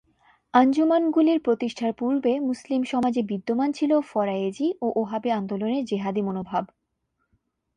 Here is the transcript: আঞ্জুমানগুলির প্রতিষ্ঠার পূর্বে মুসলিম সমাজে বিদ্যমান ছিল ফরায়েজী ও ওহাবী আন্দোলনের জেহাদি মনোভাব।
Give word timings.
আঞ্জুমানগুলির 0.53 1.39
প্রতিষ্ঠার 1.39 1.93
পূর্বে 1.93 2.31
মুসলিম 2.39 2.81
সমাজে 2.83 3.21
বিদ্যমান 3.23 3.69
ছিল 3.71 3.91
ফরায়েজী 4.01 4.67
ও 4.81 4.87
ওহাবী 4.95 5.29
আন্দোলনের 5.29 5.83
জেহাদি 5.85 6.21
মনোভাব। 6.21 6.63